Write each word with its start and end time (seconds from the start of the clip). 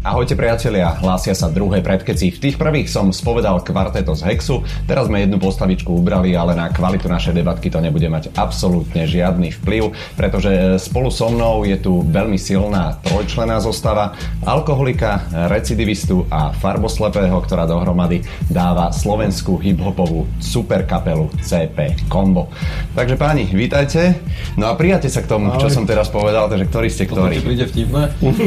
Ahojte 0.00 0.32
priatelia, 0.32 0.96
hlásia 0.96 1.36
sa 1.36 1.52
druhé 1.52 1.84
predkeci. 1.84 2.32
V 2.32 2.40
tých 2.40 2.56
prvých 2.56 2.88
som 2.88 3.12
spovedal 3.12 3.60
kvarteto 3.60 4.16
z 4.16 4.32
Hexu, 4.32 4.64
teraz 4.88 5.12
sme 5.12 5.20
jednu 5.20 5.36
postavičku 5.36 5.92
ubrali, 5.92 6.32
ale 6.32 6.56
na 6.56 6.72
kvalitu 6.72 7.04
našej 7.04 7.36
debatky 7.36 7.68
to 7.68 7.84
nebude 7.84 8.08
mať 8.08 8.32
absolútne 8.32 9.04
žiadny 9.04 9.52
vplyv, 9.60 9.92
pretože 10.16 10.80
spolu 10.80 11.12
so 11.12 11.28
mnou 11.28 11.68
je 11.68 11.76
tu 11.76 12.00
veľmi 12.00 12.40
silná 12.40 12.96
trojčlená 13.04 13.60
zostava, 13.60 14.16
alkoholika, 14.48 15.20
recidivistu 15.52 16.24
a 16.32 16.48
farboslepého, 16.48 17.36
ktorá 17.36 17.68
dohromady 17.68 18.24
dáva 18.48 18.96
slovenskú 18.96 19.60
hiphopovú 19.60 20.24
super 20.40 20.88
kapelu 20.88 21.28
CP 21.44 22.08
Combo. 22.08 22.48
Takže 22.96 23.20
páni, 23.20 23.44
vítajte. 23.52 24.16
No 24.56 24.72
a 24.72 24.80
prijate 24.80 25.12
sa 25.12 25.20
k 25.20 25.28
tomu, 25.28 25.52
Ahoj. 25.52 25.60
čo 25.60 25.68
som 25.68 25.84
teraz 25.84 26.08
povedal, 26.08 26.48
takže 26.48 26.72
ktorí 26.72 26.88
ste 26.88 27.04
ktorí. 27.04 27.44
To 27.44 27.52
príde 27.52 27.68
vtipné? 27.68 28.02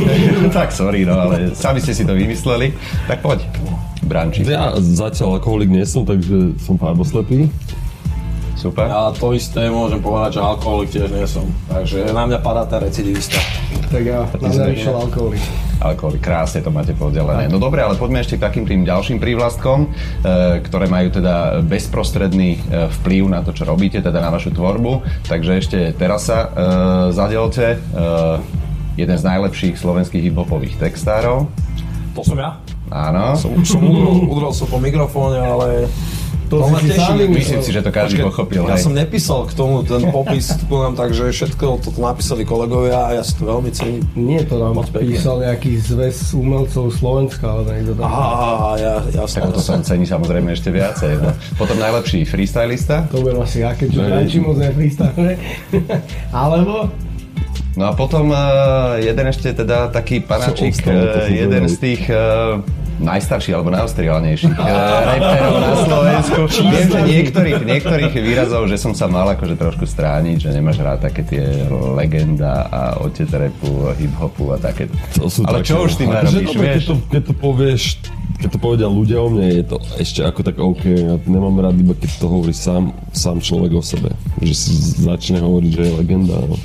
tak 0.58 0.74
sorry, 0.74 1.06
no 1.06 1.14
ale 1.22 1.43
sami 1.52 1.84
ste 1.84 1.92
si 1.92 2.08
to 2.08 2.16
vymysleli. 2.16 2.72
Tak 3.12 3.20
poď, 3.20 3.44
Branči. 4.08 4.48
Ja 4.48 4.72
zatiaľ 4.80 5.44
alkoholik 5.44 5.68
nie 5.68 5.84
som, 5.84 6.08
takže 6.08 6.56
som 6.64 6.80
farboslepý. 6.80 7.52
Super. 8.64 8.88
Ja 8.88 9.12
to 9.12 9.36
isté 9.36 9.68
môžem 9.68 10.00
povedať, 10.00 10.40
že 10.40 10.42
alkoholik 10.46 10.88
tiež 10.88 11.12
nie 11.12 11.28
som. 11.28 11.44
Takže 11.68 12.16
na 12.16 12.24
mňa 12.24 12.40
padá 12.40 12.64
ten 12.64 12.80
recidivista. 12.80 13.36
Tak 13.92 14.04
ja, 14.08 14.24
na 14.40 14.48
mňa 14.48 14.66
vyšiel 14.72 14.96
alkoholik. 14.96 15.44
Alkoholik, 15.84 16.24
krásne 16.24 16.64
to 16.64 16.72
máte 16.72 16.96
podelené. 16.96 17.52
No 17.52 17.60
dobre, 17.60 17.84
ale 17.84 18.00
poďme 18.00 18.24
ešte 18.24 18.40
k 18.40 18.46
takým 18.48 18.64
tým 18.64 18.88
ďalším 18.88 19.20
prívlastkom, 19.20 19.84
e, 19.84 20.64
ktoré 20.64 20.88
majú 20.88 21.12
teda 21.12 21.60
bezprostredný 21.66 22.56
e, 22.56 22.88
vplyv 23.04 23.28
na 23.28 23.44
to, 23.44 23.52
čo 23.52 23.68
robíte, 23.68 24.00
teda 24.00 24.24
na 24.24 24.32
vašu 24.32 24.56
tvorbu. 24.56 25.04
Takže 25.28 25.52
ešte 25.60 25.78
teraz 26.00 26.32
sa 26.32 26.48
e, 26.48 26.50
zadelte. 27.12 27.76
E, 27.76 28.63
jeden 28.98 29.18
z 29.18 29.24
najlepších 29.24 29.76
slovenských 29.78 30.30
hiphopových 30.30 30.78
textárov. 30.78 31.50
To 32.14 32.22
som 32.22 32.38
ja? 32.38 32.62
Áno. 32.94 33.34
Som, 33.34 33.58
som 33.66 33.82
udrel, 33.82 34.30
udrel 34.30 34.54
som 34.54 34.70
po 34.70 34.78
mikrofóne, 34.78 35.42
ale 35.42 35.90
to 36.54 36.62
no, 36.62 36.78
si 36.78 36.86
teší, 36.86 37.26
myslím 37.34 37.62
si, 37.66 37.72
že 37.74 37.82
to 37.82 37.90
každý 37.90 38.22
Počkej, 38.22 38.30
pochopil. 38.30 38.62
Ja 38.70 38.78
hej. 38.78 38.86
som 38.86 38.94
nepísal 38.94 39.50
k 39.50 39.54
tomu 39.58 39.82
ten 39.82 40.14
popis, 40.14 40.54
nám, 40.70 40.94
takže 40.94 41.34
všetko 41.34 41.82
toto 41.82 41.98
napísali 41.98 42.46
kolegovia 42.46 43.10
a 43.10 43.18
ja 43.18 43.24
si 43.26 43.34
to 43.42 43.50
veľmi 43.50 43.74
cením. 43.74 44.06
Nie, 44.14 44.46
to 44.46 44.62
nám 44.62 44.78
písal 44.94 45.42
nejaký 45.42 45.82
zväz 45.82 46.38
umelcov 46.38 46.94
Slovenska, 46.94 47.50
ale 47.50 47.82
niekto 47.82 47.98
tam. 47.98 48.06
Aha, 48.06 48.72
ja, 48.78 48.94
jasne. 49.10 49.50
Tak 49.50 49.58
to 49.58 49.62
som 49.66 49.82
cení 49.82 50.06
samozrejme 50.06 50.54
ešte 50.54 50.70
viacej. 50.70 51.12
No. 51.18 51.34
Potom 51.58 51.82
najlepší 51.82 52.22
freestylista. 52.30 53.10
To 53.10 53.26
budem 53.26 53.42
asi 53.42 53.66
ja, 53.66 53.74
keďže 53.74 54.00
Ranči 54.06 54.38
moc 54.38 54.62
freestyle. 54.62 55.34
Alebo 56.46 56.94
No 57.74 57.90
a 57.90 57.92
potom 57.98 58.30
uh, 58.30 59.02
jeden 59.02 59.26
ešte 59.26 59.50
teda 59.50 59.90
taký 59.90 60.22
panačík, 60.22 60.78
uh, 60.86 61.26
jeden 61.26 61.66
z 61.66 61.76
tých 61.82 62.06
uh, 62.06 62.62
najstarších 63.02 63.54
alebo 63.58 63.74
najaustriálnejších 63.74 64.54
reperov 64.54 65.56
na 65.66 65.74
Slovensku. 65.82 66.42
Viem, 66.70 66.88
že 66.94 67.02
niektorých, 67.02 67.58
niektorých 67.66 68.14
výrazov, 68.22 68.70
že 68.70 68.78
som 68.78 68.94
sa 68.94 69.10
mal 69.10 69.26
akože 69.34 69.58
trošku 69.58 69.90
strániť, 69.90 70.38
že 70.38 70.50
nemáš 70.54 70.78
rád 70.86 71.02
také 71.02 71.26
tie 71.26 71.44
legenda 71.98 72.70
a 72.70 72.82
otec 73.02 73.30
repu, 73.50 73.90
hip-hopu 73.98 74.54
a 74.54 74.58
také. 74.62 74.86
To 75.18 75.26
sú 75.26 75.42
Ale 75.50 75.66
také, 75.66 75.74
čo 75.74 75.78
už 75.90 75.92
ty 75.98 76.06
narobíš, 76.06 76.54
vieš? 76.54 76.76
Keď 76.78 76.84
to, 76.86 76.96
keď 77.10 77.22
to 77.26 77.34
povieš, 77.34 77.82
keď 78.38 78.50
to 78.54 78.60
povedia 78.62 78.88
ľudia 78.88 79.18
o 79.18 79.30
mne, 79.34 79.48
je 79.50 79.66
to 79.66 79.78
ešte 79.98 80.22
ako 80.22 80.40
tak 80.46 80.56
OK. 80.62 80.84
Ja 80.86 81.16
nemám 81.26 81.58
rád 81.58 81.76
iba 81.82 81.98
keď 81.98 82.22
to 82.22 82.28
hovorí 82.30 82.54
sám, 82.54 82.94
sám 83.10 83.42
človek 83.42 83.74
o 83.74 83.84
sebe. 83.84 84.14
Že 84.44 84.54
si 84.54 84.72
začne 85.02 85.42
hovoriť, 85.42 85.72
že 85.74 85.84
je 85.90 85.94
legenda. 85.98 86.38
No. 86.38 86.58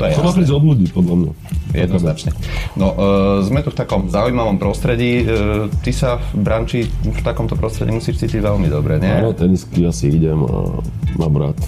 To 0.00 0.08
je 0.08 0.36
prísť 0.40 0.52
od 0.56 0.64
ľudí, 0.64 0.86
podľa 0.88 1.14
mňa. 1.20 1.32
Jednoznačne. 1.76 2.30
No, 2.74 2.88
uh, 2.96 3.44
sme 3.44 3.60
tu 3.60 3.68
v 3.68 3.76
takom 3.76 4.08
zaujímavom 4.08 4.56
prostredí. 4.56 5.22
Uh, 5.22 5.68
ty 5.84 5.92
sa 5.92 6.16
v 6.32 6.40
branči 6.40 6.88
v 6.88 7.20
takomto 7.20 7.52
prostredí 7.54 7.92
musíš 7.92 8.24
cítiť 8.24 8.40
veľmi 8.40 8.72
dobre, 8.72 8.96
nie? 8.96 9.12
Áno, 9.12 9.36
tenisky 9.36 9.84
asi 9.84 10.08
idem 10.08 10.40
a 10.40 10.80
mám 11.20 11.34
rád. 11.36 11.60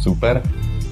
Super. 0.00 0.40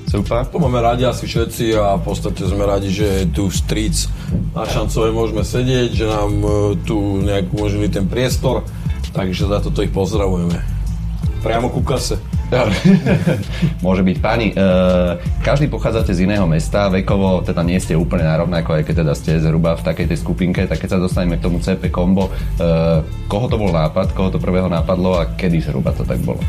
Super. 0.04 0.44
To 0.52 0.60
máme 0.60 0.84
radi 0.84 1.08
asi 1.08 1.24
všetci 1.24 1.72
a 1.80 1.96
v 1.96 2.04
podstate 2.04 2.44
sme 2.44 2.68
radi, 2.68 2.92
že 2.92 3.32
tu 3.32 3.48
streets 3.48 4.12
na 4.52 4.68
šancové 4.68 5.08
môžeme 5.08 5.40
sedieť, 5.40 5.90
že 5.96 6.04
nám 6.04 6.32
uh, 6.44 6.52
tu 6.84 7.24
nejak 7.24 7.48
umožnili 7.56 7.88
ten 7.88 8.04
priestor, 8.04 8.68
takže 9.16 9.48
za 9.48 9.64
toto 9.64 9.80
ich 9.80 9.90
pozdravujeme. 9.90 10.60
Priamo 11.40 11.72
ku 11.72 11.80
kase. 11.80 12.20
Môže 13.84 14.02
byť. 14.04 14.16
Páni, 14.20 14.52
e, 14.52 14.54
každý 15.40 15.72
pochádzate 15.72 16.12
z 16.12 16.28
iného 16.28 16.44
mesta, 16.44 16.92
vekovo 16.92 17.40
teda 17.40 17.64
nie 17.64 17.80
ste 17.80 17.96
úplne 17.96 18.28
na 18.28 18.36
rovnako, 18.44 18.76
aj 18.76 18.82
keď 18.84 18.94
teda 19.04 19.12
ste 19.16 19.40
zhruba 19.40 19.74
v 19.76 19.86
takej 19.88 20.06
tej 20.12 20.18
skupinke, 20.20 20.60
tak 20.68 20.78
keď 20.84 20.96
sa 20.96 21.02
dostaneme 21.02 21.40
k 21.40 21.44
tomu 21.48 21.58
CP 21.64 21.88
Combo, 21.88 22.28
e, 22.28 22.32
koho 23.26 23.46
to 23.48 23.56
bol 23.56 23.72
nápad, 23.72 24.12
koho 24.12 24.28
to 24.28 24.38
prvého 24.38 24.68
nápadlo 24.68 25.16
a 25.16 25.28
kedy 25.32 25.64
zhruba 25.64 25.96
to 25.96 26.04
tak 26.04 26.20
bolo? 26.20 26.40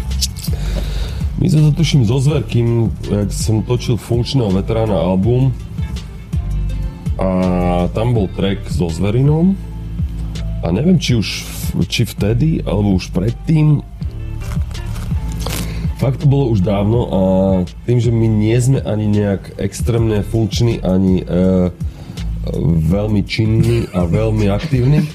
My 1.39 1.49
sme 1.49 1.71
to 1.71 1.81
tuším 1.81 2.05
so 2.05 2.21
Zverkým, 2.21 2.93
jak 3.09 3.29
som 3.33 3.65
točil 3.65 3.97
funkčného 3.97 4.53
veterána 4.53 4.95
album 4.95 5.51
a 7.17 7.29
tam 7.91 8.13
bol 8.13 8.29
track 8.31 8.69
so 8.69 8.87
Zverinom 8.87 9.57
a 10.63 10.71
neviem, 10.71 10.95
či 10.95 11.17
už 11.19 11.27
či 11.89 12.05
vtedy, 12.05 12.61
alebo 12.61 12.93
už 12.93 13.09
predtým 13.09 13.81
Fakt 16.03 16.19
to 16.19 16.27
bolo 16.27 16.51
už 16.51 16.67
dávno 16.67 16.99
a 17.07 17.21
tým, 17.87 17.95
že 17.95 18.11
my 18.11 18.27
nie 18.27 18.59
sme 18.59 18.83
ani 18.83 19.07
nejak 19.07 19.55
extrémne 19.55 20.19
funkční, 20.19 20.83
ani 20.83 21.23
e, 21.23 21.71
veľmi 22.91 23.23
činní 23.23 23.87
a 23.95 24.03
veľmi 24.03 24.51
aktívni. 24.51 25.07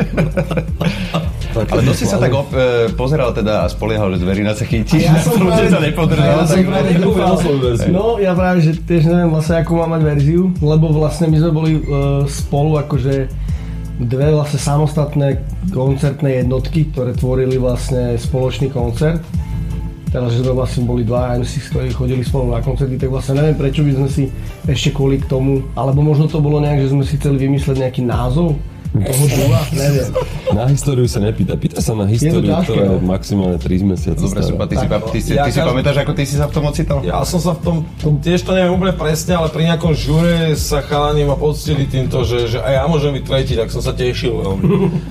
tak 1.52 1.68
ale 1.68 1.84
to 1.84 1.92
si 1.92 2.08
sa 2.08 2.16
tak 2.16 2.32
op- 2.32 2.56
e, 2.56 2.88
pozeral 2.96 3.36
teda 3.36 3.64
a 3.64 3.66
spoliehal, 3.68 4.16
že 4.16 4.24
zverina 4.24 4.56
sa 4.56 4.64
chytí. 4.64 5.04
Ja 5.04 5.20
som 5.20 5.36
práve, 5.36 5.68
sa 5.68 5.76
nepodržal. 5.76 6.24
Ja 6.24 6.48
som 6.48 6.64
práve 6.64 6.90
No, 7.92 8.16
ja 8.16 8.32
práve, 8.32 8.64
že 8.64 8.80
tiež 8.80 9.12
neviem 9.12 9.28
vlastne, 9.28 9.60
akú 9.60 9.76
mám 9.76 9.92
mať 9.92 10.08
verziu, 10.08 10.56
lebo 10.64 10.88
vlastne 10.88 11.28
my 11.28 11.36
sme 11.36 11.52
boli 11.52 11.72
uh, 11.84 12.24
spolu 12.24 12.80
akože 12.80 13.28
dve 14.08 14.32
vlastne 14.32 14.56
samostatné 14.56 15.36
koncertné 15.68 16.40
jednotky, 16.40 16.88
ktoré 16.96 17.12
tvorili 17.12 17.60
vlastne 17.60 18.16
spoločný 18.16 18.72
koncert 18.72 19.20
teraz, 20.08 20.32
že 20.32 20.40
sme 20.40 20.56
vlastne 20.56 20.88
boli 20.88 21.04
dva 21.04 21.36
MC, 21.36 21.68
ktorí 21.68 21.92
chodili 21.92 22.22
spolu 22.24 22.56
na 22.56 22.60
koncerty, 22.64 22.96
tak 22.96 23.12
vlastne 23.12 23.40
neviem, 23.40 23.56
prečo 23.56 23.84
by 23.84 23.92
sme 23.92 24.08
si 24.08 24.24
ešte 24.64 24.96
kvôli 24.96 25.20
k 25.20 25.28
tomu, 25.28 25.64
alebo 25.76 26.00
možno 26.00 26.28
to 26.28 26.40
bolo 26.40 26.60
nejak, 26.60 26.88
že 26.88 26.92
sme 26.96 27.04
si 27.04 27.20
chceli 27.20 27.44
vymysleť 27.44 27.76
nejaký 27.84 28.02
názov, 28.08 28.56
toho 28.92 29.24
dua, 29.28 29.60
neviem. 29.76 30.10
Na 30.48 30.64
históriu 30.72 31.04
sa 31.04 31.20
nepýta, 31.20 31.54
pýta 31.60 31.84
sa 31.84 31.92
na 31.92 32.08
históriu, 32.08 32.48
ťažké, 32.48 32.72
ktorá 32.72 32.82
je 32.88 33.04
maximálne 33.04 33.58
3 33.60 33.84
mesiace 33.84 34.22
Dobre, 34.24 34.40
super, 34.40 34.66
ty, 34.66 34.76
si, 34.80 34.86
ty, 34.88 35.20
si, 35.20 35.30
ja 35.36 35.44
ty 35.44 35.52
si 35.52 35.60
pamätáš, 35.60 35.96
ako 36.00 36.12
ty 36.16 36.24
si 36.24 36.34
sa 36.40 36.46
v 36.48 36.52
tom 36.56 36.64
ocitol? 36.72 36.98
Ja 37.04 37.20
som 37.28 37.38
sa 37.38 37.52
v 37.52 37.60
tom, 37.60 37.76
tiež 38.24 38.48
to 38.48 38.56
neviem 38.56 38.72
úplne 38.72 38.96
presne, 38.96 39.36
ale 39.36 39.52
pri 39.52 39.68
nejakom 39.68 39.92
žure 39.92 40.56
sa 40.56 40.80
chalani 40.80 41.28
ma 41.28 41.36
poctili 41.36 41.84
týmto, 41.84 42.24
že, 42.24 42.48
že 42.48 42.58
aj 42.64 42.72
ja 42.72 42.84
môžem 42.88 43.12
byť 43.20 43.24
tretí, 43.28 43.54
tak 43.60 43.68
som 43.68 43.84
sa 43.84 43.92
tešil 43.92 44.32
veľmi. 44.40 44.64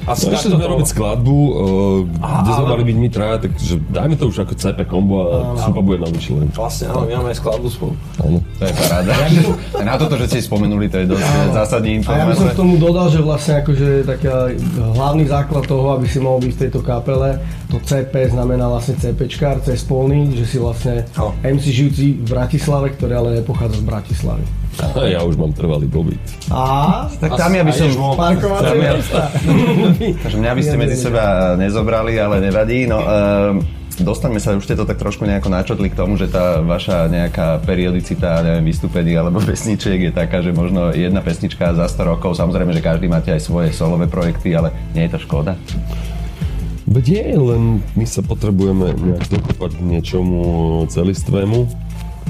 A 0.10 0.12
no, 0.18 0.34
ešte 0.34 0.50
sme 0.50 0.66
robiť 0.66 0.88
skladbu, 0.90 1.38
uh, 1.38 2.26
Aha, 2.26 2.42
kde 2.42 2.52
sme 2.58 2.66
mali 2.66 2.84
byť 2.90 2.98
my 2.98 3.10
traja, 3.14 3.36
takže 3.46 3.74
dajme 3.94 4.16
to 4.18 4.26
už 4.34 4.38
ako 4.42 4.54
CP 4.58 4.80
kombo 4.90 5.18
a 5.30 5.38
super 5.62 5.82
bude 5.86 6.02
na 6.02 6.10
len. 6.10 6.48
Vlastne, 6.50 6.90
áno, 6.90 7.06
my 7.06 7.14
máme 7.22 7.30
aj 7.30 7.38
skladbu 7.38 7.68
spolu. 7.70 7.94
Áno. 8.26 8.40
To 8.58 8.64
je 8.66 8.74
paráda. 8.74 9.12
na 9.86 9.94
toto, 10.02 10.16
že 10.18 10.26
ste 10.34 10.40
spomenuli, 10.42 10.90
to 10.90 10.98
je 11.04 11.06
dosť 11.14 11.26
zásadný 11.54 12.02
informácia. 12.02 12.24
A 12.24 12.26
ja 12.26 12.32
by 12.32 12.36
som 12.40 12.48
k 12.50 12.58
tomu 12.58 12.74
dodal, 12.82 13.08
že 13.12 13.20
vlastne 13.22 13.67
akože 13.68 14.08
taká 14.08 14.48
hlavný 14.96 15.28
základ 15.28 15.68
toho, 15.68 16.00
aby 16.00 16.08
si 16.08 16.24
mohol 16.24 16.40
byť 16.48 16.52
v 16.56 16.62
tejto 16.64 16.80
kapele, 16.80 17.36
to 17.68 17.84
CP 17.84 18.32
znamená 18.32 18.72
vlastne 18.72 18.96
CPčkár, 18.96 19.60
C 19.60 19.76
spolný, 19.76 20.32
že 20.40 20.48
si 20.48 20.56
vlastne 20.56 21.04
oh. 21.20 21.36
MC 21.44 21.68
žijúci 21.76 22.24
v 22.24 22.32
Bratislave, 22.32 22.96
ktorý 22.96 23.14
ale 23.20 23.30
nepochádza 23.44 23.84
z 23.84 23.86
Bratislavy. 23.92 24.46
A 24.80 25.04
ja 25.04 25.20
už 25.20 25.36
mám 25.36 25.52
trvalý 25.52 25.92
pobyt. 25.92 26.22
A? 26.48 27.12
Tak 27.20 27.36
tam 27.36 27.52
ja 27.52 27.68
by 27.68 27.74
som... 27.76 27.92
Parkovacie 28.16 28.78
miesta. 28.80 29.22
Takže 30.24 30.38
mňa 30.40 30.52
by 30.56 30.62
ste 30.64 30.76
medzi 30.80 30.96
seba 30.96 31.58
nezobrali, 31.60 32.16
ale 32.16 32.40
nevadí. 32.40 32.88
No, 32.88 33.04
um, 33.04 33.60
dostaňme 33.98 34.38
sa, 34.38 34.58
už 34.58 34.70
ste 34.70 34.78
to 34.78 34.86
tak 34.86 35.02
trošku 35.02 35.26
nejako 35.26 35.50
načotli 35.50 35.90
k 35.90 35.98
tomu, 35.98 36.18
že 36.18 36.30
tá 36.30 36.62
vaša 36.62 37.10
nejaká 37.10 37.62
periodicita, 37.66 38.46
neviem, 38.46 38.70
vystúpení 38.70 39.18
alebo 39.18 39.42
pesničiek 39.50 40.10
je 40.10 40.14
taká, 40.14 40.46
že 40.46 40.54
možno 40.54 40.94
jedna 40.94 41.22
pesnička 41.26 41.74
za 41.74 41.86
100 41.90 42.12
rokov, 42.18 42.38
samozrejme, 42.38 42.74
že 42.74 42.86
každý 42.86 43.10
máte 43.10 43.34
aj 43.34 43.42
svoje 43.42 43.74
solové 43.74 44.06
projekty, 44.06 44.54
ale 44.54 44.74
nie 44.94 45.06
je 45.10 45.18
to 45.18 45.20
škoda? 45.26 45.58
Veď 46.88 47.06
je, 47.20 47.26
len 47.36 47.64
my 48.00 48.06
sa 48.08 48.24
potrebujeme 48.24 48.96
nejak 48.96 49.28
dokopať 49.28 49.72
k 49.76 49.82
niečomu 49.84 50.40
celistvému. 50.88 51.68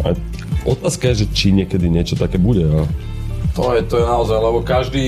A 0.02 0.18
otázka 0.66 1.14
je, 1.14 1.26
že 1.26 1.26
či 1.30 1.48
niekedy 1.54 1.86
niečo 1.86 2.18
také 2.18 2.42
bude. 2.42 2.66
A... 2.66 2.90
To 3.54 3.78
je, 3.78 3.86
to 3.86 4.02
je 4.02 4.06
naozaj, 4.10 4.38
lebo 4.42 4.66
každý 4.66 5.06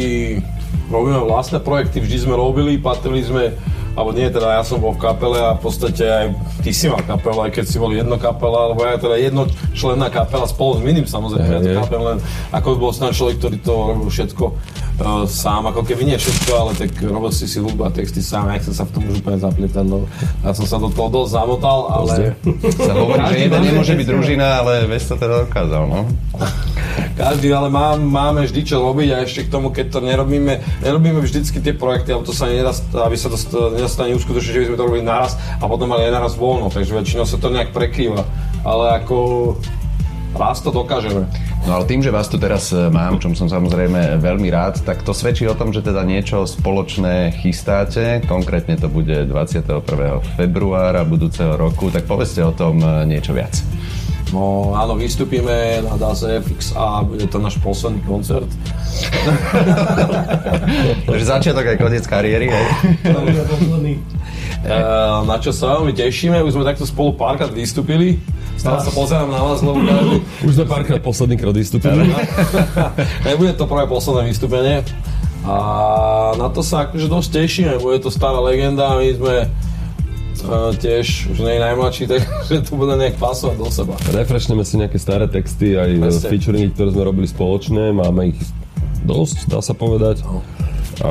robíme 0.94 1.18
vlastné 1.26 1.62
projekty, 1.66 1.98
vždy 1.98 2.30
sme 2.30 2.38
robili, 2.38 2.78
patrili 2.78 3.26
sme 3.26 3.58
alebo 3.98 4.10
nie, 4.14 4.30
teda 4.30 4.60
ja 4.60 4.64
som 4.64 4.82
bol 4.82 4.94
v 4.96 5.02
kapele 5.02 5.40
a 5.40 5.58
v 5.58 5.62
podstate 5.62 6.04
aj 6.06 6.26
ty 6.62 6.72
si 6.74 6.90
mal 6.90 7.02
kapelu, 7.04 7.50
aj 7.50 7.52
keď 7.56 7.66
si 7.66 7.78
bol 7.82 7.92
jedno 7.92 8.16
kapela, 8.22 8.70
alebo 8.70 8.82
ja 8.86 8.96
teda 8.98 9.16
jednočlenná 9.18 10.08
kapela 10.14 10.46
spolu 10.46 10.78
s 10.78 10.82
Minim 10.86 11.06
samozrejme, 11.10 11.50
ja 11.50 11.62
to 11.62 11.70
chápem, 11.84 12.02
len 12.02 12.18
ako 12.54 12.68
bol 12.78 12.92
snad 12.94 13.16
človek, 13.16 13.42
ktorý 13.42 13.58
to 13.62 13.74
robil 13.74 14.10
všetko 14.10 14.46
uh, 14.52 15.24
sám, 15.26 15.70
ako 15.72 15.82
keby 15.84 16.04
nie 16.06 16.18
všetko, 16.18 16.52
ale 16.54 16.72
tak 16.78 16.92
robil 17.02 17.32
si 17.34 17.48
si 17.48 17.58
hudbu 17.58 17.82
a 17.88 17.92
texty 17.92 18.22
sám, 18.22 18.52
ja 18.52 18.62
chcem 18.62 18.76
sa 18.76 18.84
v 18.86 18.92
tom 18.94 19.04
už 19.10 19.24
úplne 19.24 19.40
zaplietať, 19.40 19.86
no. 19.88 20.06
Ja 20.44 20.52
som 20.54 20.66
sa 20.68 20.78
do 20.78 20.92
toho 20.92 21.10
dosť 21.10 21.32
zamotal, 21.34 21.80
ale... 21.90 22.14
Sa 22.78 22.94
hovorí, 22.94 23.22
že 23.32 23.38
jeden 23.48 23.62
nemôže 23.64 23.94
byť 23.96 24.08
družina, 24.08 24.46
ale 24.64 24.86
Ves 24.86 25.08
to 25.08 25.16
teda 25.18 25.48
dokázal, 25.48 25.84
no. 25.88 26.00
Každý, 27.20 27.52
ale 27.52 27.68
má, 27.68 28.00
máme 28.00 28.48
vždy 28.48 28.64
čo 28.64 28.80
robiť 28.80 29.10
a 29.12 29.28
ešte 29.28 29.44
k 29.44 29.52
tomu, 29.52 29.76
keď 29.76 29.92
to 29.92 30.00
nerobíme, 30.00 30.64
nerobíme 30.80 31.20
vždycky 31.20 31.60
tie 31.60 31.76
projekty, 31.76 32.16
alebo 32.16 32.24
to 32.24 32.32
sa 32.32 32.48
nedá, 32.48 32.72
aby 33.04 33.20
sa 33.20 33.28
to 33.28 33.76
nedostane 33.76 34.16
uskutočniť, 34.16 34.54
že 34.56 34.62
by 34.64 34.68
sme 34.72 34.80
to 34.80 34.88
robili 34.88 35.04
naraz 35.04 35.36
a 35.60 35.68
potom 35.68 35.92
mali 35.92 36.08
aj 36.08 36.16
naraz 36.16 36.40
voľno, 36.40 36.72
takže 36.72 36.96
väčšinou 36.96 37.28
sa 37.28 37.36
to 37.36 37.52
nejak 37.52 37.76
prekrýva. 37.76 38.24
Ale 38.64 39.04
ako 39.04 39.18
raz 40.32 40.64
to 40.64 40.72
dokážeme. 40.72 41.28
No 41.68 41.76
ale 41.76 41.92
tým, 41.92 42.00
že 42.00 42.08
vás 42.08 42.32
tu 42.32 42.40
teraz 42.40 42.72
e, 42.72 42.88
mám, 42.88 43.20
čom 43.20 43.36
som 43.36 43.52
samozrejme 43.52 44.16
veľmi 44.24 44.48
rád, 44.48 44.80
tak 44.88 45.04
to 45.04 45.12
svedčí 45.12 45.44
o 45.44 45.60
tom, 45.60 45.76
že 45.76 45.84
teda 45.84 46.08
niečo 46.08 46.48
spoločné 46.48 47.36
chystáte. 47.36 48.24
Konkrétne 48.32 48.80
to 48.80 48.88
bude 48.88 49.28
21. 49.28 49.84
februára 50.40 51.04
budúceho 51.04 51.60
roku, 51.60 51.92
tak 51.92 52.08
povedzte 52.08 52.48
o 52.48 52.56
tom 52.56 52.80
e, 52.80 53.04
niečo 53.12 53.36
viac. 53.36 53.60
No 54.30 54.78
áno, 54.78 54.94
vystúpime 54.94 55.82
na 55.82 55.98
DAS 55.98 56.22
FX 56.22 56.78
a 56.78 57.02
bude 57.02 57.26
to 57.26 57.42
náš 57.42 57.58
posledný 57.62 58.02
koncert. 58.06 58.46
Takže 61.10 61.26
začiatok 61.26 61.66
aj 61.66 61.78
koniec 61.82 62.06
kariéry, 62.06 62.54
hej? 62.54 62.66
na 65.30 65.36
čo 65.42 65.50
sa 65.50 65.74
veľmi 65.80 65.98
tešíme, 65.98 66.38
už 66.46 66.54
sme 66.54 66.68
takto 66.68 66.86
spolu 66.86 67.18
párkrát 67.18 67.50
vystúpili. 67.50 68.22
Stále 68.60 68.84
sa 68.84 68.92
pozerám 68.92 69.32
na 69.32 69.40
vás, 69.40 69.64
lebo 69.64 69.80
každý... 69.80 70.20
Už 70.52 70.54
sme 70.60 70.68
párkrát 70.68 71.00
posledný 71.00 71.40
krát 71.40 71.56
vystúpili. 71.56 72.12
Nebude 73.24 73.56
to 73.56 73.64
prvé 73.64 73.88
posledné 73.88 74.36
vystúpenie. 74.36 74.84
A 75.48 75.56
na 76.36 76.52
to 76.52 76.60
sa 76.60 76.84
akože 76.84 77.08
dosť 77.08 77.30
tešíme, 77.40 77.80
bude 77.80 78.04
to 78.04 78.12
stará 78.12 78.44
legenda, 78.44 79.00
my 79.00 79.16
sme 79.16 79.36
uh, 80.46 80.72
tiež 80.76 81.34
už 81.34 81.38
nie 81.44 81.58
je 81.58 81.62
najmladší, 81.62 82.04
takže 82.08 82.64
to 82.68 82.74
bude 82.76 82.96
nejak 82.96 83.16
pasovať 83.20 83.56
do 83.60 83.68
seba. 83.70 83.94
Refreshneme 84.14 84.64
si 84.64 84.80
nejaké 84.80 84.98
staré 85.02 85.26
texty, 85.28 85.76
aj 85.76 85.90
Presne. 86.00 86.30
featuringy, 86.30 86.68
ktoré 86.74 86.90
sme 86.94 87.04
robili 87.04 87.28
spoločné, 87.28 87.96
máme 87.96 88.36
ich 88.36 88.40
dosť, 89.04 89.50
dá 89.50 89.60
sa 89.60 89.74
povedať. 89.74 90.24
No. 90.24 90.44
A 91.00 91.10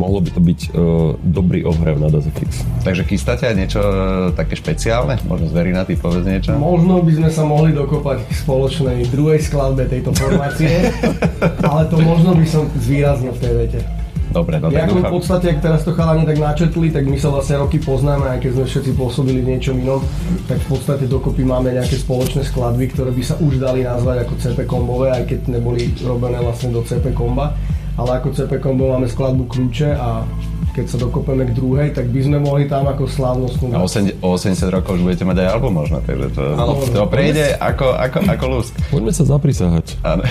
mohlo 0.00 0.18
by 0.18 0.30
to 0.34 0.40
byť 0.42 0.60
uh, 0.72 1.14
dobrý 1.22 1.62
ohrev 1.62 2.00
na 2.00 2.10
DazFX. 2.10 2.66
Takže 2.82 3.06
chystáte 3.06 3.46
aj 3.46 3.54
niečo 3.54 3.80
uh, 3.80 4.34
také 4.34 4.58
špeciálne? 4.58 5.20
Možno 5.30 5.52
na 5.52 5.84
ty 5.86 5.94
povedz 5.94 6.26
niečo? 6.26 6.58
Možno 6.58 6.98
by 7.04 7.12
sme 7.22 7.30
sa 7.30 7.46
mohli 7.46 7.70
dokopať 7.70 8.26
k 8.26 8.30
spoločnej 8.42 8.98
druhej 9.12 9.38
skladbe 9.38 9.86
tejto 9.86 10.10
formácie, 10.16 10.90
ale 11.70 11.86
to 11.86 11.96
možno 12.02 12.34
by 12.34 12.46
som 12.48 12.66
zvýraznil 12.74 13.30
v 13.36 13.40
tej 13.40 13.54
vete. 13.54 14.01
Dobre, 14.32 14.56
no 14.58 14.72
tak 14.72 14.88
v 14.88 15.04
podstate, 15.12 15.46
ak 15.52 15.58
teraz 15.60 15.80
to 15.84 15.92
chalani 15.92 16.24
tak 16.24 16.40
načetli, 16.40 16.88
tak 16.88 17.04
my 17.04 17.20
sa 17.20 17.28
vlastne 17.28 17.60
roky 17.60 17.76
poznáme, 17.76 18.26
aj 18.32 18.38
keď 18.40 18.50
sme 18.56 18.64
všetci 18.66 18.90
pôsobili 18.96 19.40
v 19.44 19.48
niečom 19.54 19.76
inom, 19.76 20.00
tak 20.48 20.58
v 20.64 20.68
podstate 20.72 21.04
dokopy 21.06 21.44
máme 21.44 21.76
nejaké 21.76 22.00
spoločné 22.00 22.42
skladby, 22.48 22.90
ktoré 22.96 23.12
by 23.12 23.22
sa 23.22 23.36
už 23.38 23.60
dali 23.60 23.84
nazvať 23.84 24.24
ako 24.24 24.34
CP 24.40 24.58
kombové, 24.64 25.12
aj 25.12 25.24
keď 25.28 25.40
neboli 25.52 25.92
robené 26.00 26.40
vlastne 26.40 26.72
do 26.72 26.80
CP 26.80 27.12
komba. 27.12 27.54
Ale 27.92 28.24
ako 28.24 28.32
CP 28.32 28.56
kombo 28.56 28.88
máme 28.88 29.04
skladbu 29.04 29.44
kľúče 29.52 29.92
a 29.92 30.24
keď 30.72 30.86
sa 30.88 30.96
dokopeme 30.96 31.44
k 31.44 31.52
druhej, 31.52 31.92
tak 31.92 32.08
by 32.08 32.20
sme 32.24 32.40
mohli 32.40 32.64
tam 32.64 32.88
ako 32.88 33.04
slávnostnú. 33.04 33.76
A 33.76 33.84
o 33.84 34.28
80 34.32 34.56
rokov 34.72 34.96
už 34.96 35.02
budete 35.04 35.24
mať 35.28 35.44
aj 35.44 35.48
album 35.52 35.84
možno, 35.84 36.00
takže 36.00 36.32
to, 36.32 36.42
ano, 36.56 36.80
to 36.80 37.04
prejde 37.12 37.52
ako, 37.60 37.92
ako, 37.92 38.18
ako 38.24 38.44
lusk. 38.48 38.72
Poďme 38.88 39.12
sa 39.12 39.24
zaprisahať. 39.28 40.00
Áno. 40.00 40.24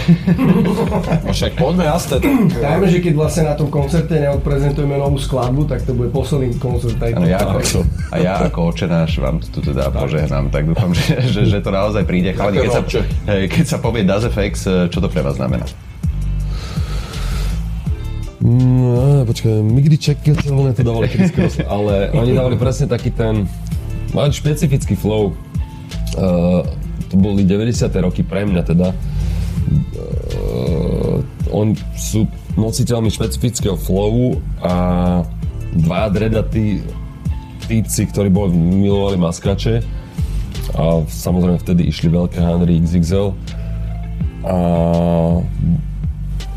no 1.26 1.30
však 1.30 1.62
poďme 1.62 1.86
jasne. 1.86 2.18
Dajme, 2.58 2.86
že 2.90 2.98
keď 3.06 3.14
vlastne 3.14 3.44
na 3.46 3.54
tom 3.54 3.70
koncerte 3.70 4.18
neodprezentujeme 4.18 4.98
novú 4.98 5.22
skladbu, 5.22 5.70
tak 5.70 5.86
to 5.86 5.94
bude 5.94 6.10
posledný 6.10 6.58
koncert 6.58 6.98
Ano, 6.98 7.30
ja 7.30 7.38
ako, 7.38 7.86
a 8.10 8.16
ja 8.18 8.34
ako 8.42 8.74
očenáš 8.74 9.22
vám 9.22 9.38
tu 9.46 9.62
teda 9.62 9.94
požehnám, 9.94 10.50
tak 10.50 10.66
dúfam, 10.66 10.90
že, 10.98 11.22
že, 11.30 11.46
že 11.46 11.58
to 11.62 11.70
naozaj 11.70 12.02
príde. 12.02 12.34
Chalani, 12.34 12.66
keď, 12.66 12.74
sa, 12.74 12.82
keď 13.46 13.66
sa 13.66 13.78
povie 13.78 14.02
DazFX, 14.02 14.90
čo 14.90 14.98
to 14.98 15.06
pre 15.06 15.22
vás 15.22 15.38
znamená? 15.38 15.70
No, 18.42 19.22
počkaj, 19.22 19.62
Migdy 19.62 20.02
čekiteľné 20.02 20.74
to 20.74 20.82
dávali 20.82 21.14
Chris 21.14 21.30
ale 21.62 22.10
oni 22.10 22.34
dávali 22.34 22.58
presne 22.58 22.90
taký 22.90 23.14
ten, 23.14 23.46
mali 24.18 24.34
špecifický 24.34 24.98
flow. 24.98 25.38
Uh, 26.18 26.66
to 27.14 27.16
boli 27.22 27.46
90. 27.46 27.86
roky 28.02 28.26
pre 28.26 28.42
mňa 28.50 28.62
teda. 28.66 28.98
Uh, 30.34 31.22
oni 31.54 31.78
sú 31.94 32.26
nositeľmi 32.58 33.14
špecifického 33.14 33.78
flowu 33.78 34.42
a 34.66 34.74
dva 35.78 36.10
dredatí 36.10 36.82
týpci, 37.70 38.10
ktorí 38.10 38.34
boli, 38.34 38.52
milovali 38.58 39.22
maskače 39.22 39.86
a 40.76 41.04
samozrejme 41.06 41.62
vtedy 41.62 41.88
išli 41.88 42.10
veľké 42.10 42.40
Henry 42.42 42.80
XXL 42.82 43.38
a 44.42 44.56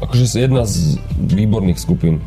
akože 0.05 0.25
jedna 0.37 0.69
z 0.69 1.01
výborných 1.17 1.81
skupín. 1.81 2.21
E, 2.21 2.23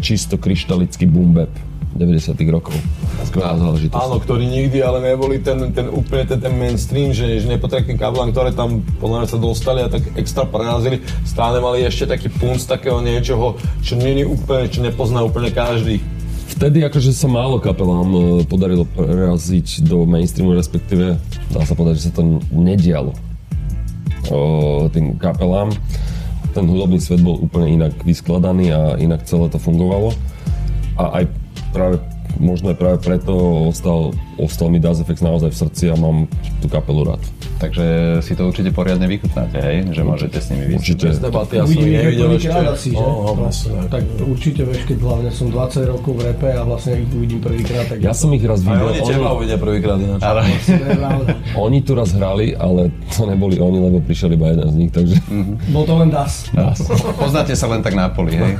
čisto 0.00 0.38
kryštalický 0.40 1.06
boom 1.10 1.34
bap 1.34 1.52
90 1.94 2.34
rokov. 2.50 2.74
Skvelá 3.22 3.54
záležitosť. 3.54 4.02
Áno, 4.02 4.18
ktorí 4.18 4.50
nikdy 4.50 4.82
ale 4.82 4.98
neboli 5.14 5.38
ten, 5.38 5.70
ten 5.70 5.86
úplne 5.86 6.26
ten, 6.26 6.42
ten 6.42 6.50
mainstream, 6.54 7.14
že, 7.14 7.38
že 7.38 7.46
nepotrebný 7.46 7.94
kablán, 7.94 8.34
ktoré 8.34 8.50
tam 8.50 8.82
podľa 8.98 9.24
mňa 9.24 9.28
sa 9.30 9.38
dostali 9.38 9.80
a 9.86 9.88
tak 9.88 10.02
extra 10.18 10.42
prerazili, 10.42 10.98
stále 11.22 11.62
mali 11.62 11.86
ešte 11.86 12.10
taký 12.10 12.28
punc 12.34 12.58
takého 12.66 12.98
niečoho, 12.98 13.54
čo 13.78 13.94
je 13.94 14.26
úplne, 14.26 14.66
čo 14.66 14.82
nepozná 14.82 15.22
úplne 15.22 15.54
každý. 15.54 16.02
Vtedy 16.54 16.82
akože 16.86 17.14
sa 17.14 17.30
málo 17.30 17.62
kapelám 17.62 18.10
e, 18.10 18.20
podarilo 18.46 18.84
preraziť 18.84 19.86
do 19.86 20.02
mainstreamu, 20.04 20.54
respektíve 20.54 21.18
dá 21.54 21.62
sa 21.62 21.78
povedať, 21.78 22.02
že 22.02 22.06
sa 22.10 22.20
to 22.20 22.42
nedialo 22.50 23.14
o, 24.30 24.86
tým 24.92 25.16
kapelám 25.18 25.72
ten 26.54 26.70
hudobný 26.70 27.02
svet 27.02 27.18
bol 27.20 27.42
úplne 27.42 27.82
inak 27.82 27.92
vyskladaný 28.06 28.70
a 28.70 28.94
inak 28.96 29.26
celé 29.26 29.50
to 29.50 29.58
fungovalo. 29.58 30.14
A 30.94 31.20
aj 31.20 31.24
práve 31.74 31.98
možno 32.38 32.70
aj 32.70 32.78
práve 32.78 32.98
preto 33.02 33.34
ostal, 33.70 34.14
ostal 34.38 34.68
mi 34.70 34.78
Das 34.80 35.00
Effects 35.00 35.22
naozaj 35.22 35.50
v 35.50 35.56
srdci 35.56 35.84
a 35.90 35.94
mám 35.98 36.26
tú 36.62 36.66
kapelu 36.66 37.14
rád. 37.14 37.22
Takže 37.62 38.18
si 38.20 38.32
to 38.34 38.50
určite 38.50 38.74
poriadne 38.74 39.06
vychutnáte, 39.06 39.56
hej? 39.56 39.76
Že 39.94 40.02
môžete 40.02 40.38
s 40.42 40.46
nimi 40.52 40.74
vystúpiť. 40.74 41.16
Určite. 41.16 41.22
debaty 41.22 41.54
ja 41.56 41.64
som 41.64 41.80
nevidel 41.80 42.28
ešte. 42.36 42.58
Asi, 42.64 42.90
že? 42.92 43.04
Oh, 43.04 43.30
oh, 43.30 43.34
vlastne, 43.38 43.78
tak 43.88 44.02
určite 44.20 44.62
vieš, 44.66 44.82
keď 44.90 44.98
hlavne 45.00 45.30
som 45.30 45.46
20 45.48 45.92
rokov 45.94 46.12
v 46.18 46.20
repe 46.32 46.50
a 46.50 46.62
vlastne 46.66 47.00
ich 47.00 47.10
uvidím 47.14 47.40
prvýkrát. 47.40 47.86
Tak 47.88 47.98
ja 48.02 48.12
som 48.12 48.28
ich 48.34 48.44
raz 48.44 48.60
videl. 48.60 48.84
oni 48.90 49.00
teba 49.06 49.30
uvidia 49.32 49.58
prvýkrát 49.60 49.98
ináč. 50.00 50.20
Ale... 50.20 50.42
oni 51.64 51.78
tu 51.86 51.92
raz 51.94 52.10
hrali, 52.12 52.52
ale 52.58 52.90
to 53.14 53.22
neboli 53.24 53.56
oni, 53.62 53.78
lebo 53.80 54.02
prišiel 54.02 54.34
iba 54.34 54.50
jeden 54.50 54.68
z 54.68 54.74
nich, 54.76 54.90
takže... 54.90 55.16
Mm-hmm. 55.30 55.56
Bol 55.72 55.84
to 55.86 55.94
len 56.00 56.08
Das. 56.10 56.48
das. 56.52 56.78
Poznáte 57.16 57.54
sa 57.56 57.66
len 57.70 57.80
tak 57.80 57.94
na 57.96 58.10
poli, 58.10 58.36
hej? 58.36 58.54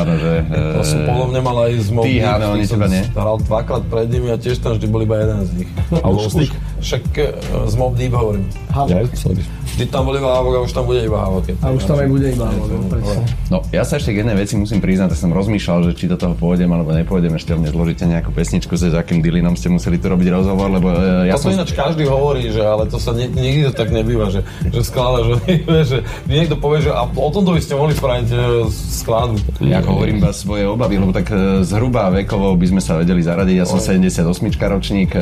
áno, 0.00 0.12
že... 0.18 0.32
To 0.50 0.80
som 0.82 0.98
e, 1.02 1.06
podobne 1.08 1.40
mal 1.40 1.56
aj 1.68 1.72
z 1.78 1.88
Ty, 1.96 2.12
áno, 2.36 2.44
oni 2.56 2.64
teba 2.66 2.86
nie. 2.88 3.02
Hral 3.12 3.36
dvakrát 3.44 3.82
pred 3.88 4.08
nimi 4.10 4.28
a 4.32 4.36
tiež 4.36 4.60
tam 4.60 4.76
vždy 4.76 4.85
bol 4.86 5.02
iba 5.02 5.16
jeden 5.18 5.46
z 5.46 5.52
nich. 5.52 5.70
A 6.02 6.08
už, 6.08 6.34
však 6.80 7.02
e, 7.16 7.24
z 7.66 7.74
Mob 7.76 7.94
Deep 7.96 8.12
hovorím. 8.12 8.46
Ja, 8.72 9.02
Vždy 9.76 9.92
tam 9.92 10.08
bol 10.08 10.16
iba 10.16 10.32
Havok 10.40 10.54
a 10.56 10.60
už 10.64 10.72
tam 10.72 10.88
bude 10.88 11.04
iba 11.04 11.20
Havok. 11.20 11.52
A 11.60 11.68
už 11.68 11.84
tam 11.84 12.00
aj 12.00 12.08
bude 12.08 12.32
iba 12.32 12.48
Havok, 12.48 12.70
No, 13.52 13.60
ja 13.68 13.84
sa 13.84 14.00
ešte 14.00 14.16
k 14.16 14.24
jednej 14.24 14.32
veci 14.32 14.56
musím 14.56 14.80
priznať, 14.80 15.12
že 15.12 15.20
som 15.20 15.30
rozmýšľal, 15.36 15.90
že 15.90 15.92
či 15.92 16.08
do 16.08 16.16
toho 16.16 16.32
pôjdem 16.32 16.72
alebo 16.72 16.96
nepôjdem, 16.96 17.36
ešte 17.36 17.52
mne 17.52 17.68
zložíte 17.68 18.08
nejakú 18.08 18.32
pesničku, 18.32 18.72
s 18.72 18.88
akým 18.88 19.20
Dylanom 19.20 19.52
ste 19.52 19.68
museli 19.68 20.00
tu 20.00 20.08
robiť 20.08 20.32
rozhovor, 20.32 20.72
lebo 20.72 20.88
e, 20.96 21.28
ja 21.28 21.36
to 21.36 21.52
som... 21.52 21.60
ináč 21.60 21.76
každý 21.76 22.08
hovorí, 22.08 22.48
že 22.48 22.64
ale 22.64 22.88
to 22.88 22.96
sa 22.96 23.12
nie, 23.12 23.28
nikdy 23.28 23.68
to 23.68 23.72
tak 23.76 23.92
nebýva, 23.92 24.32
že, 24.32 24.48
že 24.64 24.80
skláda, 24.80 25.28
že, 25.28 25.36
že 25.84 25.98
niekto 26.24 26.56
povie, 26.56 26.80
že 26.80 26.96
a 26.96 27.04
o 27.04 27.28
tomto 27.28 27.52
by 27.52 27.60
ste 27.60 27.76
mohli 27.76 27.92
spraviť 27.92 28.28
e, 28.32 28.36
skladbu. 28.72 29.60
Ja 29.60 29.84
hovorím 29.84 30.24
iba 30.24 30.32
svoje 30.32 30.64
obavy, 30.64 30.96
lebo 30.96 31.12
tak 31.12 31.28
e, 31.28 31.60
zhruba 31.68 32.08
vekovo 32.16 32.56
by 32.56 32.66
sme 32.72 32.80
sa 32.80 32.96
vedeli 32.96 33.20
zaradiť. 33.20 33.60
Ja 33.60 33.66
som 33.68 33.76
78 33.76 34.24
ročník, 34.56 35.12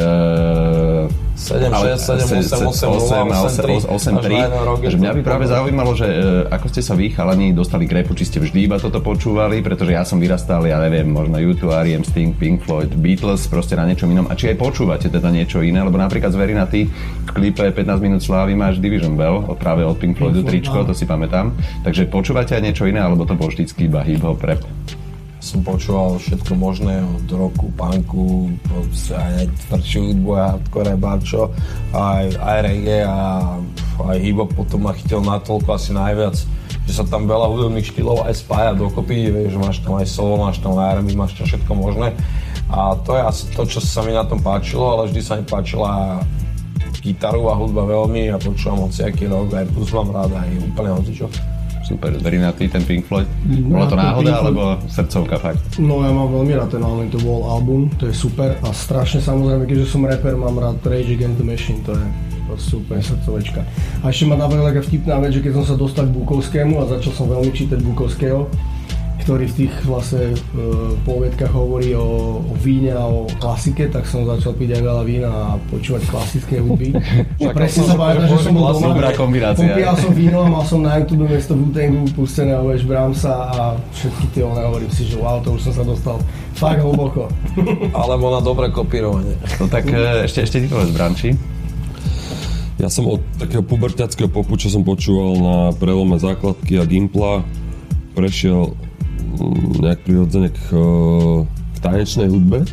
7, 1.34 1.66
6, 1.66 1.98
7, 1.98 2.70
8, 2.70 2.94
8, 2.94 3.26
8, 3.26 3.90
8, 3.90 3.90
8, 3.90 4.86
3. 4.86 4.86
Že 4.86 4.98
mňa 5.02 5.12
by 5.18 5.22
práve 5.26 5.44
zaujímalo, 5.50 5.98
že 5.98 6.06
e, 6.06 6.46
ako 6.46 6.66
ste 6.70 6.80
sa 6.80 6.94
vy, 6.94 7.10
chalani, 7.10 7.50
dostali 7.50 7.90
k 7.90 8.00
repu, 8.00 8.14
či 8.14 8.30
ste 8.30 8.38
vždy 8.38 8.70
iba 8.70 8.78
toto 8.78 9.02
počúvali, 9.02 9.58
pretože 9.58 9.98
ja 9.98 10.06
som 10.06 10.22
vyrastal, 10.22 10.62
ja 10.62 10.78
neviem, 10.78 11.10
možno 11.10 11.42
YouTube, 11.42 11.74
R.E.M., 11.74 12.06
Sting, 12.06 12.38
Pink 12.38 12.62
Floyd, 12.62 12.94
Beatles, 12.94 13.50
proste 13.50 13.74
na 13.74 13.82
niečom 13.82 14.06
inom. 14.14 14.30
A 14.30 14.38
či 14.38 14.54
aj 14.54 14.62
počúvate 14.62 15.10
teda 15.10 15.28
niečo 15.34 15.58
iné, 15.58 15.82
lebo 15.82 15.98
napríklad 15.98 16.30
Zverina, 16.30 16.70
ty 16.70 16.86
v 16.86 17.30
klipe 17.34 17.66
15 17.66 17.98
minút 17.98 18.22
slávy 18.22 18.54
máš 18.54 18.78
Division 18.78 19.18
Bell, 19.18 19.42
práve 19.58 19.82
od 19.82 19.98
Pink 19.98 20.14
Floydu 20.14 20.46
tričko, 20.46 20.86
to 20.86 20.94
si 20.94 21.02
pamätám. 21.02 21.50
Takže 21.82 22.06
počúvate 22.06 22.54
aj 22.54 22.62
niečo 22.62 22.86
iné, 22.86 23.02
alebo 23.02 23.26
to 23.26 23.34
bol 23.34 23.50
vždycky 23.50 23.90
iba 23.90 24.06
hip-hop 24.06 24.38
rap? 24.46 24.62
Som 25.54 25.62
počúval 25.62 26.18
všetko 26.18 26.52
možné 26.58 26.98
od 26.98 27.30
roku, 27.30 27.70
punku, 27.78 28.50
aj 29.14 29.46
tvrdšiu 29.70 30.10
hudbu, 30.10 30.30
aj 30.34 30.46
hardcore, 30.50 30.94
barčo, 30.98 31.42
aj, 31.94 32.34
aj 32.42 32.58
reggae 32.66 33.06
a 33.06 33.54
aj 34.02 34.18
hip-hop 34.18 34.50
potom 34.50 34.90
ma 34.90 34.92
chytil 34.98 35.22
natoľko 35.22 35.78
asi 35.78 35.94
najviac, 35.94 36.34
že 36.90 36.90
sa 36.90 37.06
tam 37.06 37.30
veľa 37.30 37.46
hudobných 37.54 37.86
štýlov 37.86 38.26
aj 38.26 38.34
spája 38.34 38.74
dokopy, 38.74 39.30
vieš, 39.30 39.54
máš 39.54 39.78
tam 39.78 39.94
aj 39.94 40.10
solo, 40.10 40.42
máš 40.42 40.58
tam 40.58 40.74
R&B, 40.74 41.14
máš 41.14 41.38
tam 41.38 41.46
všetko 41.46 41.70
možné. 41.70 42.10
A 42.74 42.98
to 43.06 43.14
je 43.14 43.22
asi 43.22 43.44
to, 43.54 43.62
čo 43.62 43.78
sa 43.78 44.02
mi 44.02 44.10
na 44.10 44.26
tom 44.26 44.42
páčilo, 44.42 44.98
ale 44.98 45.06
vždy 45.06 45.20
sa 45.22 45.38
mi 45.38 45.46
páčila 45.46 46.18
gitaru 46.98 47.46
a 47.46 47.54
hudba 47.54 47.86
veľmi 47.86 48.34
a 48.34 48.42
počúvam 48.42 48.90
hociaký 48.90 49.30
rok, 49.30 49.54
aj 49.54 49.70
plus 49.70 49.94
mám 49.94 50.10
rád, 50.10 50.34
aj 50.34 50.50
úplne 50.66 50.90
hocičo. 50.98 51.53
Super, 51.84 52.16
ty 52.56 52.64
ten 52.64 52.82
Pink 52.88 53.04
Floyd? 53.04 53.28
Bolo 53.44 53.84
to 53.86 53.96
náhoda, 53.96 54.40
alebo 54.40 54.80
srdcovka 54.88 55.36
fakt? 55.36 55.60
No 55.76 56.00
ja 56.00 56.08
mám 56.16 56.32
veľmi 56.32 56.56
rád 56.56 56.72
ten 56.72 56.80
Allen 56.80 57.12
to 57.12 57.20
Wall 57.20 57.44
album, 57.44 57.92
to 58.00 58.08
je 58.08 58.14
super 58.16 58.56
a 58.64 58.68
strašne 58.72 59.20
samozrejme, 59.20 59.68
keďže 59.68 59.92
som 59.92 60.08
rapper, 60.08 60.32
mám 60.32 60.56
rád 60.56 60.80
Rage 60.80 61.12
Against 61.12 61.36
the 61.36 61.46
Machine, 61.46 61.84
to 61.84 61.92
je 61.92 62.04
super 62.56 62.96
srdcovečka. 63.04 63.60
A 64.00 64.08
ešte 64.08 64.24
ma 64.24 64.38
navrhla 64.38 64.72
taká 64.72 64.80
vtipná 64.80 65.20
vec, 65.20 65.36
že 65.36 65.44
keď 65.44 65.52
som 65.60 65.64
sa 65.64 65.76
dostal 65.76 66.08
k 66.08 66.16
Bukovskému 66.16 66.80
a 66.80 66.88
začal 66.88 67.12
som 67.12 67.26
veľmi 67.28 67.52
čítať 67.52 67.78
Bukovského, 67.84 68.48
ktorý 69.22 69.46
v 69.46 69.54
tých 69.64 69.74
vlastne 69.86 70.34
uh, 70.34 70.92
poviedkach 71.06 71.54
hovorí 71.54 71.94
o, 71.94 72.42
o 72.42 72.54
víne 72.58 72.90
a 72.92 73.06
o 73.06 73.30
klasike, 73.38 73.86
tak 73.86 74.04
som 74.04 74.26
začal 74.26 74.52
piť 74.58 74.80
aj 74.80 74.82
veľa 74.82 75.02
vína 75.06 75.30
a 75.30 75.44
počúvať 75.70 76.02
klasické 76.10 76.58
hudby. 76.58 76.92
presne 77.58 77.86
sa 77.86 77.94
pamätám, 77.94 78.26
že 78.26 78.50
som 78.50 78.52
bol 78.52 78.74
doma, 78.74 78.92
popíjal 79.54 79.96
som 79.96 80.12
víno 80.12 80.38
a 80.42 80.48
mal 80.50 80.64
som 80.66 80.82
na 80.82 80.98
YouTube 80.98 81.30
miesto 81.30 81.54
Wu-Tangu 81.54 82.10
pustené 82.12 82.58
Wes 82.66 82.82
Bramsa 82.82 83.34
a 83.54 83.58
všetky 83.94 84.24
tie 84.34 84.42
one 84.42 84.60
hovorím 84.60 84.90
si, 84.90 85.06
že 85.06 85.16
wow, 85.16 85.38
to 85.40 85.54
už 85.54 85.70
som 85.70 85.72
sa 85.78 85.84
dostal 85.86 86.16
fakt 86.58 86.82
hlboko. 86.82 87.30
Alebo 88.00 88.34
na 88.34 88.40
dobré 88.42 88.68
kopírovanie. 88.74 89.38
No 89.62 89.70
tak 89.70 89.88
e, 89.88 90.26
ešte, 90.26 90.44
ešte 90.44 90.56
ty 90.62 90.66
povedz, 90.66 90.90
Branči. 90.90 91.30
Ja 92.82 92.90
som 92.90 93.06
od 93.06 93.22
takého 93.38 93.62
puberťackého 93.62 94.26
popu, 94.26 94.58
čo 94.58 94.66
som 94.66 94.82
počúval 94.82 95.38
na 95.38 95.56
prelome 95.72 96.18
základky 96.18 96.82
a 96.82 96.84
Gimpla, 96.84 97.46
prešiel 98.18 98.74
nejak 99.82 100.00
prirodzene 100.06 100.48
k, 100.50 100.60
eh, 100.72 101.38
k 101.46 101.76
tanečnej 101.82 102.28
hudbe, 102.30 102.66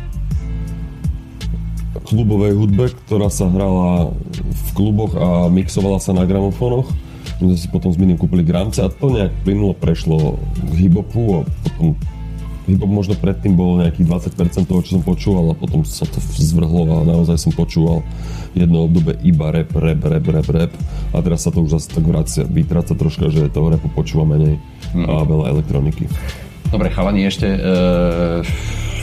klubovej 2.12 2.52
hudbe, 2.52 2.92
ktorá 3.08 3.32
sa 3.32 3.48
hrala 3.48 4.12
v 4.36 4.68
kluboch 4.76 5.16
a 5.16 5.48
mixovala 5.48 5.96
sa 5.96 6.12
na 6.12 6.28
gramofónoch. 6.28 6.92
My 7.40 7.54
sme 7.54 7.58
si 7.58 7.68
potom 7.72 7.90
s 7.90 7.96
Minim 7.96 8.20
kúpili 8.20 8.44
gramce 8.44 8.84
a 8.84 8.92
to 8.92 9.08
nejak 9.10 9.32
plynulo 9.42 9.72
prešlo 9.72 10.36
k 10.60 10.72
hip-hopu 10.76 11.40
a 11.40 11.48
potom 11.64 11.96
hip-hop 12.68 12.90
možno 12.90 13.14
predtým 13.18 13.58
bol 13.58 13.82
nejakých 13.82 14.06
20% 14.38 14.68
toho, 14.68 14.80
čo 14.84 15.00
som 15.00 15.02
počúval 15.02 15.50
a 15.50 15.58
potom 15.58 15.82
sa 15.82 16.06
to 16.06 16.22
zvrhlo 16.22 16.86
a 16.86 17.08
naozaj 17.08 17.40
som 17.40 17.50
počúval 17.50 18.06
jedno 18.54 18.86
obdobie 18.86 19.18
iba 19.26 19.50
rap, 19.50 19.72
rap, 19.74 20.00
rap, 20.04 20.26
rap, 20.28 20.48
rap 20.52 20.72
a 21.10 21.18
teraz 21.24 21.42
sa 21.42 21.50
to 21.50 21.64
už 21.64 21.80
zase 21.80 21.90
tak 21.90 22.04
vracia, 22.06 22.46
vytráca 22.46 22.94
troška, 22.94 23.32
že 23.32 23.50
toho 23.50 23.72
rapu 23.72 23.90
počúva 23.90 24.28
menej 24.28 24.60
a 24.94 25.24
veľa 25.24 25.58
elektroniky. 25.58 26.06
Dobre, 26.72 26.88
chalani, 26.88 27.28
ešte 27.28 27.52
e, 27.52 27.58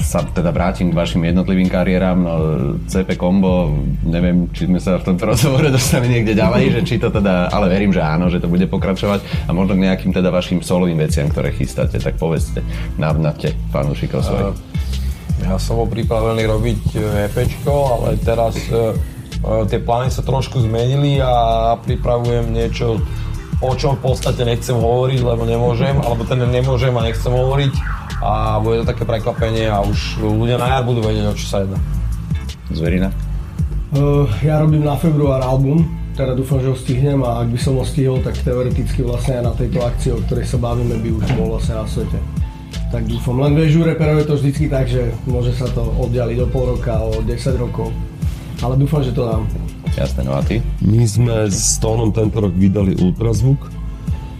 sa 0.02 0.26
teda 0.26 0.50
vrátim 0.50 0.90
k 0.90 0.98
vašim 0.98 1.22
jednotlivým 1.22 1.70
kariéram. 1.70 2.18
No, 2.18 2.34
CP 2.90 3.14
Combo, 3.14 3.70
neviem, 4.02 4.50
či 4.50 4.66
sme 4.66 4.82
sa 4.82 4.98
v 4.98 5.14
tomto 5.14 5.30
rozhovore 5.30 5.70
dostali 5.70 6.10
niekde 6.10 6.34
ďalej, 6.34 6.82
že 6.82 6.82
či 6.82 6.96
to 6.98 7.14
teda, 7.14 7.54
ale 7.54 7.70
verím, 7.70 7.94
že 7.94 8.02
áno, 8.02 8.26
že 8.26 8.42
to 8.42 8.50
bude 8.50 8.66
pokračovať 8.66 9.22
a 9.46 9.54
možno 9.54 9.78
k 9.78 9.86
nejakým 9.86 10.10
teda 10.10 10.34
vašim 10.34 10.66
solovým 10.66 10.98
veciam, 10.98 11.30
ktoré 11.30 11.54
chystáte, 11.54 12.02
tak 12.02 12.18
povedzte, 12.18 12.66
navnate 12.98 13.54
fanúšikov 13.70 14.26
svojich. 14.26 14.58
Ja 15.46 15.62
som 15.62 15.78
bol 15.78 15.88
pripravený 15.94 16.44
robiť 16.50 16.82
EPčko, 17.30 17.74
ale 18.02 18.18
teraz 18.18 18.58
uh, 18.74 18.98
tie 19.70 19.78
plány 19.78 20.10
sa 20.10 20.26
trošku 20.26 20.66
zmenili 20.66 21.22
a 21.22 21.78
pripravujem 21.86 22.50
niečo 22.50 22.98
o 23.60 23.72
čom 23.76 24.00
v 24.00 24.12
podstate 24.12 24.48
nechcem 24.48 24.76
hovoriť, 24.76 25.20
lebo 25.20 25.44
nemôžem, 25.44 25.96
alebo 26.00 26.24
ten 26.24 26.40
nemôžem 26.40 26.96
a 26.96 27.04
nechcem 27.04 27.32
hovoriť 27.32 27.74
a 28.20 28.60
bude 28.60 28.84
to 28.84 28.90
také 28.92 29.04
prekvapenie 29.08 29.68
a 29.72 29.80
už 29.84 30.20
ľudia 30.20 30.60
na 30.60 30.68
jar 30.80 30.84
budú 30.84 31.04
vedieť, 31.04 31.32
o 31.32 31.36
čo 31.36 31.48
sa 31.48 31.58
jedná. 31.64 31.80
Zverina? 32.72 33.10
Uh, 33.90 34.28
ja 34.44 34.62
robím 34.62 34.86
na 34.86 34.96
február 35.00 35.42
album, 35.42 35.88
teda 36.14 36.36
dúfam, 36.36 36.60
že 36.60 36.70
ho 36.70 36.78
stihnem 36.78 37.24
a 37.24 37.42
ak 37.42 37.48
by 37.50 37.60
som 37.60 37.80
ho 37.80 37.84
stihol, 37.88 38.20
tak 38.20 38.36
teoreticky 38.44 39.02
vlastne 39.02 39.40
aj 39.40 39.44
na 39.50 39.54
tejto 39.56 39.80
akcii, 39.82 40.12
o 40.14 40.20
ktorej 40.28 40.46
sa 40.46 40.60
bavíme, 40.60 41.00
by 41.00 41.10
už 41.16 41.26
bol 41.40 41.56
vlastne 41.56 41.80
na 41.80 41.88
svete. 41.88 42.20
Tak 42.92 43.08
dúfam, 43.08 43.40
len 43.40 43.56
vieš, 43.56 43.80
u 43.80 43.84
reperov 43.88 44.20
je 44.20 44.28
to 44.28 44.36
vždycky 44.36 44.66
tak, 44.68 44.86
že 44.92 45.10
môže 45.26 45.56
sa 45.56 45.66
to 45.72 45.88
oddialiť 45.96 46.38
do 46.38 46.48
pol 46.52 46.76
roka, 46.76 47.00
o 47.00 47.24
10 47.24 47.34
rokov, 47.56 47.90
ale 48.60 48.76
dúfam, 48.76 49.02
že 49.02 49.16
to 49.16 49.26
dám. 49.26 49.48
Jasné, 49.98 50.22
no 50.28 50.38
a 50.38 50.42
ty? 50.46 50.62
My 50.86 51.04
sme 51.08 51.50
s 51.50 51.82
Tónom 51.82 52.14
tento 52.14 52.44
rok 52.44 52.54
vydali 52.54 52.94
ultrazvuk. 53.00 53.58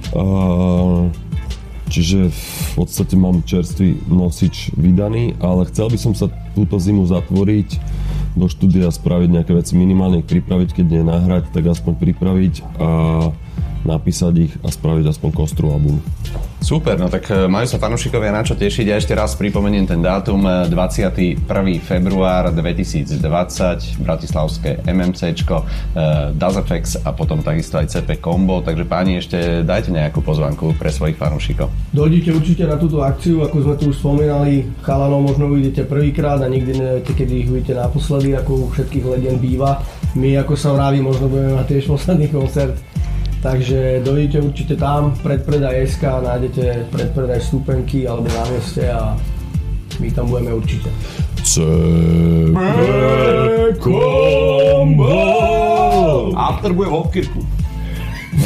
Uh, 0.10 1.10
čiže 1.90 2.30
v 2.30 2.70
podstate 2.78 3.14
mám 3.14 3.46
čerstvý 3.46 4.10
nosič 4.10 4.74
vydaný, 4.78 5.38
ale 5.42 5.70
chcel 5.70 5.90
by 5.90 5.98
som 6.02 6.14
sa 6.18 6.30
túto 6.58 6.82
zimu 6.82 7.06
zatvoriť 7.06 7.70
do 8.38 8.46
štúdia 8.46 8.90
spraviť 8.94 9.30
nejaké 9.30 9.52
veci, 9.58 9.74
minimálne 9.74 10.22
ich 10.22 10.30
pripraviť, 10.30 10.70
keď 10.82 10.86
nie 10.86 11.04
nahrať, 11.04 11.50
tak 11.50 11.66
aspoň 11.66 11.94
pripraviť 11.98 12.54
a 12.78 12.90
napísať 13.84 14.34
ich 14.50 14.54
a 14.62 14.70
spraviť 14.70 15.06
aspoň 15.12 15.30
kostru 15.34 15.74
albumu. 15.74 16.02
Super, 16.60 17.00
no 17.00 17.08
tak 17.08 17.32
e, 17.32 17.48
majú 17.48 17.64
sa 17.64 17.80
fanúšikovia 17.80 18.36
na 18.36 18.44
čo 18.44 18.52
tešiť. 18.52 18.86
Ja 18.92 19.00
ešte 19.00 19.16
raz 19.16 19.32
pripomeniem 19.40 19.88
ten 19.88 20.04
dátum 20.04 20.44
21. 20.68 21.40
E, 21.40 21.80
február 21.80 22.52
2020 22.52 24.04
Bratislavské 24.04 24.84
MMCčko, 24.84 25.58
uh, 25.64 26.36
Dazefex 26.36 27.00
a 27.08 27.16
potom 27.16 27.40
takisto 27.40 27.80
aj 27.80 27.88
CP 27.90 28.20
Combo, 28.20 28.60
takže 28.60 28.84
páni 28.84 29.24
ešte 29.24 29.64
dajte 29.64 29.96
nejakú 29.96 30.20
pozvanku 30.20 30.76
pre 30.76 30.92
svojich 30.92 31.16
fanúšikov. 31.16 31.72
Dojdite 31.96 32.36
určite 32.36 32.64
na 32.68 32.76
túto 32.76 33.00
akciu, 33.02 33.44
ako 33.48 33.56
sme 33.64 33.76
tu 33.80 33.84
už 33.92 33.98
spomínali, 33.98 34.68
chalanov 34.84 35.32
možno 35.32 35.52
uvidíte 35.52 35.88
prvýkrát 35.88 36.44
a 36.44 36.48
nikdy 36.52 36.76
neviete, 36.76 37.16
kedy 37.16 37.34
ich 37.46 37.48
uvidíte 37.48 37.76
naposledy, 37.80 38.36
ako 38.36 38.52
u 38.52 38.66
všetkých 38.76 39.06
legend 39.08 39.40
býva. 39.40 39.80
My, 40.18 40.42
ako 40.42 40.54
sa 40.58 40.74
vraví, 40.76 41.00
možno 41.00 41.30
budeme 41.30 41.56
mať 41.56 41.66
tiež 41.70 41.86
posledný 41.88 42.28
koncert 42.34 42.89
Takže 43.40 44.02
dojdete 44.04 44.42
určite 44.42 44.76
tam, 44.76 45.16
predpredaj 45.24 45.88
SK, 45.88 46.04
nájdete 46.04 46.92
predpredaj 46.92 47.40
stupenky 47.42 48.04
alebo 48.08 48.28
na 48.28 48.44
mieste 48.52 48.84
a 48.92 49.16
my 50.00 50.12
tam 50.12 50.28
budeme 50.28 50.54
určite. 50.54 50.92
After 56.36 56.74
bude 56.76 56.88
v 56.88 56.92
Hopkirku. 56.92 57.59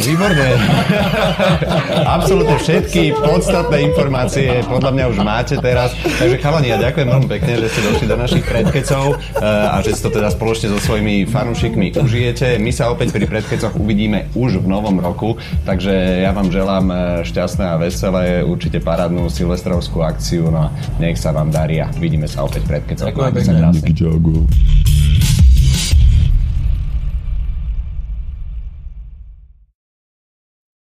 Výborné. 0.01 0.57
Absolutne 2.17 2.57
všetky 2.57 3.13
podstatné 3.13 3.93
informácie 3.93 4.65
podľa 4.65 4.91
mňa 4.95 5.05
už 5.13 5.17
máte 5.21 5.55
teraz. 5.61 5.93
Takže 5.93 6.41
chalani, 6.41 6.73
ja 6.73 6.81
ďakujem 6.81 7.07
veľmi 7.07 7.29
pekne, 7.29 7.61
že 7.61 7.67
ste 7.69 7.81
došli 7.85 8.05
do 8.09 8.17
našich 8.17 8.41
predkecov 8.41 9.21
eh, 9.37 9.45
a 9.45 9.77
že 9.85 9.93
si 9.93 10.01
to 10.01 10.09
teda 10.09 10.33
spoločne 10.33 10.73
so 10.73 10.79
svojimi 10.81 11.29
fanúšikmi 11.29 11.93
užijete. 11.99 12.57
My 12.57 12.73
sa 12.73 12.89
opäť 12.89 13.13
pri 13.13 13.29
predkecoch 13.29 13.77
uvidíme 13.77 14.33
už 14.33 14.63
v 14.63 14.65
novom 14.65 14.97
roku, 14.97 15.37
takže 15.67 16.25
ja 16.25 16.33
vám 16.33 16.49
želám 16.49 16.85
eh, 16.89 16.97
šťastné 17.27 17.65
a 17.67 17.75
veselé, 17.77 18.41
určite 18.41 18.81
parádnu 18.81 19.29
silvestrovskú 19.29 20.01
akciu, 20.01 20.49
no 20.49 20.67
a 20.67 20.73
nech 20.97 21.21
sa 21.21 21.29
vám 21.29 21.53
darí 21.53 21.77
a 21.77 21.91
vidíme 22.01 22.25
sa 22.25 22.41
opäť 22.41 22.65
predkecoch. 22.65 23.13
Ďakujem 23.13 23.33
pekne. 23.37 24.92